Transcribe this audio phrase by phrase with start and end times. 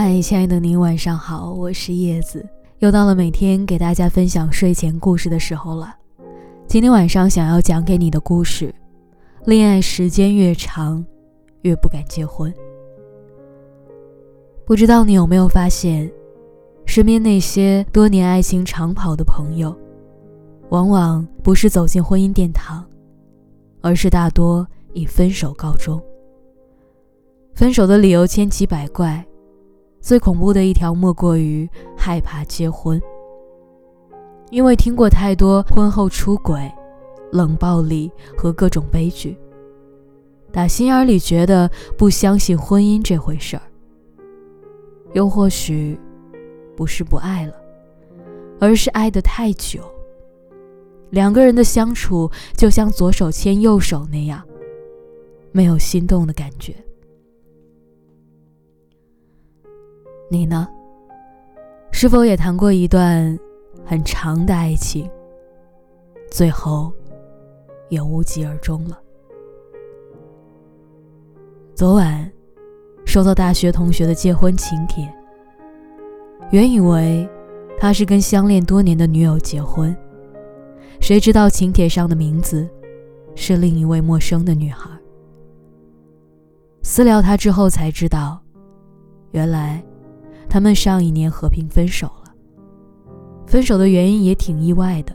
[0.00, 2.48] 嗨，亲爱的您，晚上好，我是叶子，
[2.78, 5.92] 又到了每天给大家分享睡前故事的时候了。
[6.68, 8.72] 今天晚上想要讲给你的故事，
[9.44, 11.04] 恋爱时间越长，
[11.62, 12.54] 越不敢结婚。
[14.64, 16.08] 不知道你有没有发现，
[16.86, 19.76] 身边那些多年爱情长跑的朋友，
[20.68, 22.86] 往往不是走进婚姻殿堂，
[23.80, 26.00] 而是大多以分手告终。
[27.52, 29.26] 分手的理由千奇百怪。
[30.00, 33.00] 最恐怖的一条莫过于害怕结婚，
[34.50, 36.70] 因为听过太多婚后出轨、
[37.32, 39.36] 冷暴力和各种悲剧，
[40.50, 43.62] 打心眼里觉得不相信婚姻这回事儿。
[45.14, 45.98] 又或许
[46.76, 47.54] 不是不爱了，
[48.60, 49.80] 而是爱得太久，
[51.10, 54.42] 两个人的相处就像左手牵右手那样，
[55.50, 56.74] 没有心动的感觉。
[60.30, 60.68] 你呢？
[61.90, 63.36] 是否也谈过一段
[63.84, 65.10] 很长的爱情，
[66.30, 66.92] 最后
[67.88, 68.98] 也无疾而终了？
[71.74, 72.30] 昨晚
[73.06, 75.10] 收到大学同学的结婚请帖，
[76.50, 77.26] 原以为
[77.78, 79.96] 他是跟相恋多年的女友结婚，
[81.00, 82.68] 谁知道请帖上的名字
[83.34, 84.90] 是另一位陌生的女孩。
[86.82, 88.40] 私聊他之后才知道，
[89.30, 89.82] 原来。
[90.48, 92.34] 他们上一年和平分手了，
[93.46, 95.14] 分手的原因也挺意外的。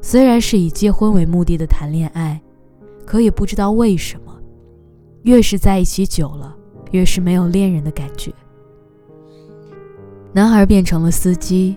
[0.00, 2.40] 虽然是以结婚为目的的谈恋爱，
[3.04, 4.34] 可也不知道为什么，
[5.22, 6.54] 越是在一起久了，
[6.90, 8.32] 越是没有恋人的感觉。
[10.32, 11.76] 男孩变成了司机，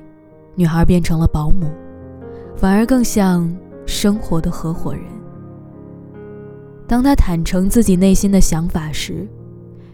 [0.55, 1.67] 女孩变成了保姆，
[2.55, 3.53] 反而更像
[3.85, 5.03] 生活的合伙人。
[6.87, 9.27] 当他坦诚自己内心的想法时，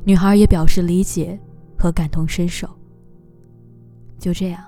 [0.04, 1.40] 女孩也表示理解。
[1.84, 2.66] 和感同身受。
[4.18, 4.64] 就这样，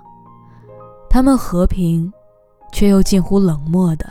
[1.10, 2.12] 他们和平，
[2.74, 4.06] 却又近乎冷漠的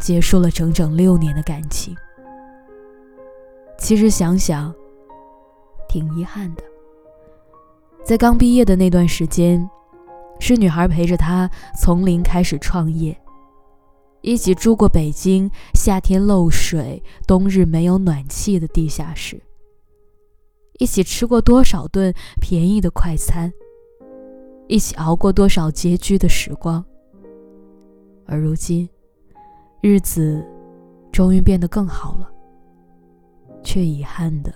[0.00, 1.94] 结束了整整六年的感情。
[3.78, 4.74] 其实想想，
[5.86, 6.62] 挺遗憾的。
[8.02, 9.68] 在刚毕业的那段时间，
[10.38, 11.46] 是女孩陪着他
[11.78, 13.14] 从零开始创业，
[14.22, 19.38] 一起住过北京夏天漏水、冬日没有暖气的地下室。
[20.80, 22.10] 一起吃过多少顿
[22.40, 23.52] 便宜的快餐，
[24.66, 26.82] 一起熬过多少拮据的时光。
[28.24, 28.88] 而如今，
[29.82, 30.42] 日子
[31.12, 32.32] 终于变得更好了，
[33.62, 34.50] 却遗憾的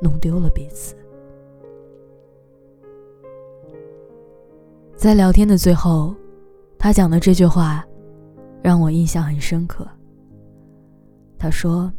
[0.00, 0.94] 弄丢了彼此。
[4.94, 6.14] 在聊天的最后，
[6.78, 7.84] 他讲的这句话，
[8.62, 9.84] 让我印象很深刻。
[11.36, 11.92] 他说。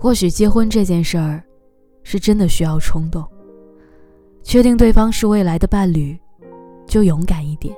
[0.00, 1.42] 或许结婚这件事儿，
[2.04, 3.26] 是真的需要冲动。
[4.44, 6.16] 确定对方是未来的伴侣，
[6.86, 7.74] 就勇敢一点。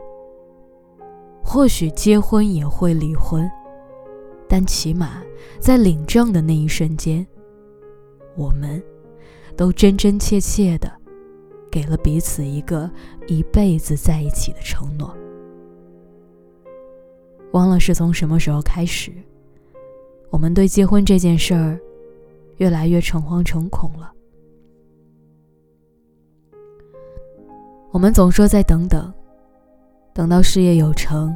[1.42, 3.50] 或许结婚也会离婚，
[4.46, 5.22] 但起码
[5.58, 7.26] 在领证的那一瞬间，
[8.36, 8.80] 我们
[9.56, 10.92] 都真真切切的
[11.70, 12.88] 给了彼此一个
[13.26, 15.16] 一辈子在一起的承诺。
[17.52, 19.10] 忘了是从什么时候开始，
[20.28, 21.80] 我们对结婚这件事儿。
[22.60, 24.12] 越来越诚惶诚恐了。
[27.90, 29.12] 我们总说再等等，
[30.12, 31.34] 等到事业有成，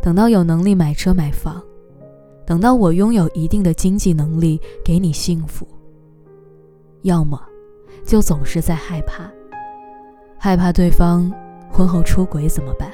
[0.00, 1.60] 等到有能力买车买房，
[2.46, 5.66] 等到我拥有一定的经济能力给你幸福。
[7.02, 7.42] 要么，
[8.04, 9.28] 就总是在害怕，
[10.38, 11.28] 害怕对方
[11.72, 12.88] 婚后出轨怎么办？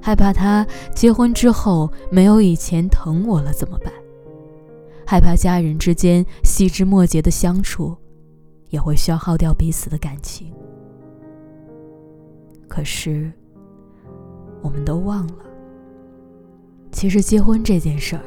[0.00, 0.64] 害怕他
[0.94, 3.92] 结婚之后没有以前疼我了怎么办？
[5.10, 7.96] 害怕家人之间细枝末节的相处，
[8.68, 10.52] 也会消耗掉彼此的感情。
[12.68, 13.28] 可是，
[14.62, 15.34] 我们都忘了，
[16.92, 18.22] 其实结婚这件事儿，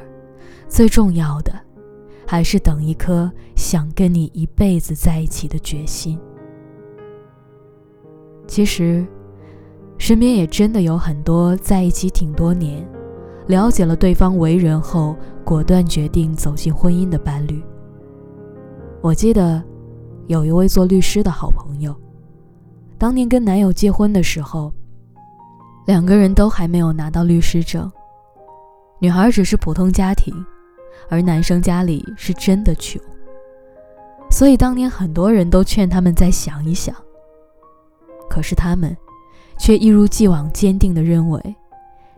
[0.67, 1.53] 最重要的，
[2.27, 6.19] 还是等一颗想跟你一辈子在一起的决心。
[8.45, 9.07] 其实，
[9.97, 12.85] 身边也真的有很多在一起挺多年。
[13.47, 17.61] 了解了对方为人后，果断决定走进婚姻的伴侣。
[19.01, 19.61] 我记得，
[20.27, 21.93] 有一位做律师的好朋友，
[22.97, 24.73] 当年跟男友结婚的时候，
[25.85, 27.91] 两个人都还没有拿到律师证，
[28.99, 30.33] 女孩只是普通家庭，
[31.09, 33.01] 而男生家里是真的穷，
[34.31, 36.95] 所以当年很多人都劝他们再想一想。
[38.29, 38.95] 可是他们，
[39.59, 41.55] 却一如既往坚定地认为。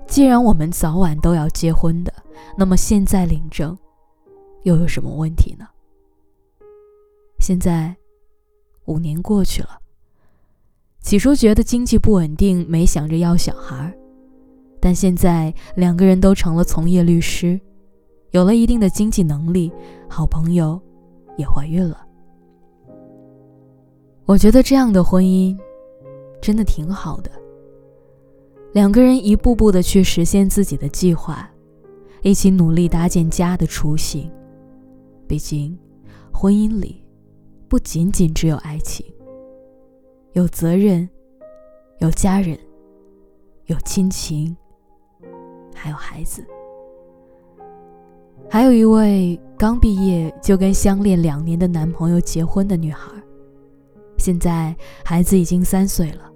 [0.08, 2.14] 既然我们早晚都要结婚的，
[2.58, 3.78] 那么现在领证
[4.64, 5.68] 又有什么问题呢？
[7.40, 7.96] 现在
[8.86, 9.80] 五年过去了。
[11.02, 13.96] 起初觉得经济不稳定，没想着要小孩，
[14.80, 17.60] 但现在两个人都成了从业律师，
[18.32, 19.72] 有了一定的经济能力，
[20.10, 20.82] 好朋友
[21.38, 22.06] 也怀孕了。
[24.26, 25.56] 我觉得这样的婚姻
[26.42, 27.30] 真的挺好的，
[28.76, 31.50] 两个人一步步的去实现自己的计划，
[32.24, 34.30] 一起努力搭建家的雏形。
[35.26, 35.80] 毕竟，
[36.34, 37.02] 婚姻里
[37.70, 39.06] 不仅仅只有爱情。
[40.34, 41.08] 有责任，
[42.00, 42.60] 有家人，
[43.68, 44.54] 有亲情，
[45.74, 46.46] 还有孩子。
[48.50, 53.10] 还有一位刚毕业就跟相恋两年的男朋友结婚的女孩，
[54.18, 54.76] 现在
[55.06, 56.30] 孩子已经三岁了，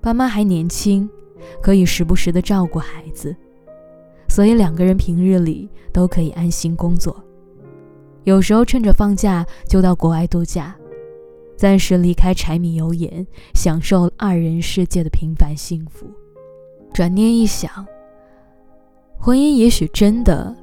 [0.00, 1.10] 爸妈还年轻，
[1.62, 3.34] 可以时不时的照顾孩子，
[4.28, 7.22] 所以两个人平日里都可以安心工作，
[8.24, 10.74] 有时候趁着放假就到国外度假。
[11.56, 16.06] 暂时离开柴米油盐，享受二人世界的平凡幸福。
[16.94, 17.84] 转念一想，
[19.18, 20.54] 婚姻也许真的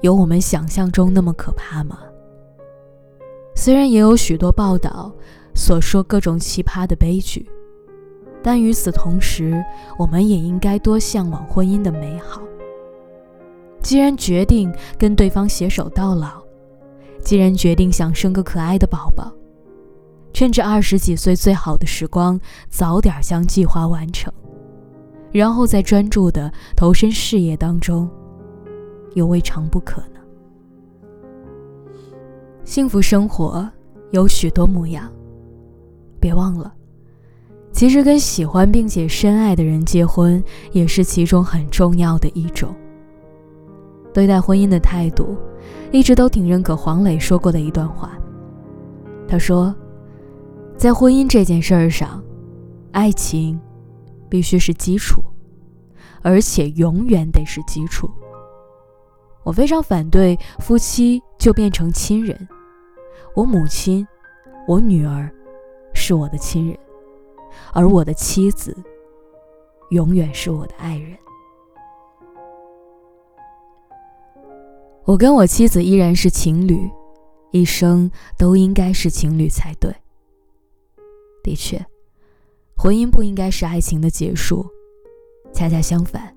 [0.00, 2.00] 有我们想象中那么可怕吗？
[3.54, 5.14] 虽然也有许多报道
[5.54, 7.48] 所说各种奇葩的悲剧，
[8.42, 9.64] 但与此同时，
[9.98, 12.40] 我们也应该多向往婚姻的美好。
[13.82, 16.42] 既然决定跟对方携手到老，
[17.20, 19.32] 既然决定想生个可爱的宝宝。
[20.32, 22.38] 趁着二十几岁最好的时光，
[22.68, 24.32] 早点将计划完成，
[25.32, 28.08] 然后再专注的投身事业当中，
[29.14, 30.20] 又未尝不可呢。
[32.62, 33.68] 幸福生活
[34.12, 35.10] 有许多模样，
[36.20, 36.72] 别忘了，
[37.78, 40.42] 其实跟喜欢并且深爱的人结婚，
[40.72, 42.74] 也是其中很重要的一种。
[44.12, 45.36] 对待婚姻的态度，
[45.92, 48.18] 一直都挺认可黄磊说过的一段话，
[49.28, 49.72] 他说。
[50.76, 52.20] 在婚姻这件事儿上，
[52.90, 53.60] 爱情
[54.28, 55.22] 必须是基础，
[56.22, 58.10] 而且永远得是基础。
[59.44, 62.48] 我非常反对夫妻就变成亲人。
[63.36, 64.04] 我母亲、
[64.66, 65.30] 我女儿
[65.94, 66.76] 是我的亲人，
[67.72, 68.76] 而我的妻子
[69.90, 71.16] 永远是我的爱人。
[75.04, 76.90] 我跟我妻子依然是情侣，
[77.50, 79.94] 一生都应该是情侣才对。
[81.42, 81.82] 的确，
[82.76, 84.66] 婚姻不应该是爱情的结束，
[85.50, 86.36] 恰恰相反，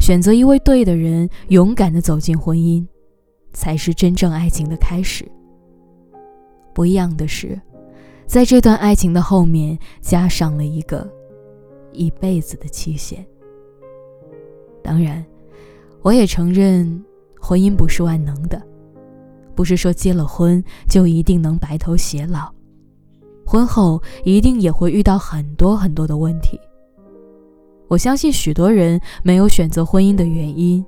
[0.00, 2.86] 选择一位对的人，勇敢的走进婚姻，
[3.54, 5.26] 才是真正爱情的开始。
[6.74, 7.58] 不一样的是，
[8.28, 11.10] 在这段爱情的后面，加上了一个
[11.92, 13.26] 一辈子的期限。
[14.82, 15.24] 当然，
[16.02, 17.02] 我也承认，
[17.40, 18.62] 婚姻不是万能的，
[19.54, 22.52] 不是说结了婚就一定能白头偕老。
[23.46, 26.60] 婚后一定也会遇到很多很多的问题。
[27.88, 30.84] 我相信许多人没有选择婚姻的原因，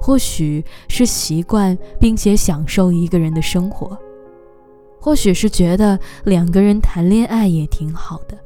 [0.00, 3.98] 或许是习惯并且享受一个人的生活，
[5.00, 8.38] 或许是觉得两个人谈恋爱也挺好的，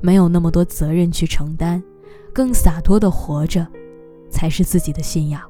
[0.00, 1.82] 没有那么多责任去承担，
[2.32, 3.66] 更洒脱的活着，
[4.30, 5.40] 才是自己的信仰。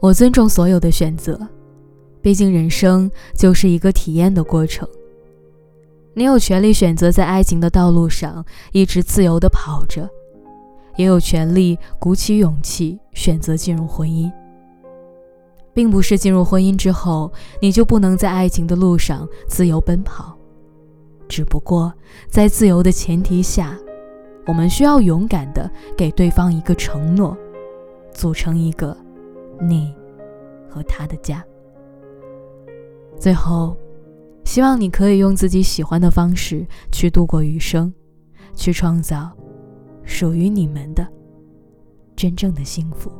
[0.00, 1.38] 我尊重所有的选择。
[2.22, 4.86] 毕竟，人生就是一个体验的过程。
[6.12, 10.06] 你有权利选择在爱情的道路上一直自由地跑着，
[10.96, 14.30] 也有权利鼓起勇气选择进入婚姻。
[15.80, 20.36] 并不是进入婚姻之后，你就不能在爱情的路上自由奔跑。
[21.26, 21.90] 只不过，
[22.28, 23.78] 在自由的前提下，
[24.46, 27.34] 我们需要勇敢的给对方一个承诺，
[28.12, 28.94] 组成一个
[29.58, 29.90] 你
[30.68, 31.42] 和他的家。
[33.18, 33.74] 最后，
[34.44, 37.90] 希望你可以用自己喜欢的方式去度过余生，
[38.54, 39.30] 去创造
[40.04, 41.08] 属于你们的
[42.14, 43.10] 真正的幸福。